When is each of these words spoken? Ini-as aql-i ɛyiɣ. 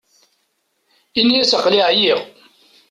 Ini-as 1.19 1.51
aql-i 1.57 1.81
ɛyiɣ. 1.89 2.19